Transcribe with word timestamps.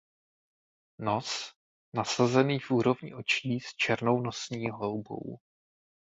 Nos 0.99 1.53
nasazený 1.93 2.59
v 2.59 2.71
úrovni 2.71 3.13
očí 3.13 3.59
s 3.59 3.75
černou 3.75 4.21
nosní 4.21 4.69
houbou. 4.69 5.37